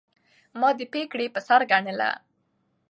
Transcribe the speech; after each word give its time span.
ما 0.59 0.69
دې 0.77 0.85
پګړۍ 0.91 1.27
په 1.35 1.39
سر 1.47 1.61
ګنله 1.71 2.09